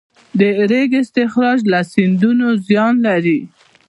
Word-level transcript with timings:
د 0.39 0.41
ریګ 0.71 0.91
استخراج 1.03 1.59
له 1.71 1.79
سیندونو 1.93 2.47
زیان 2.67 2.93
لري؟ 3.07 3.39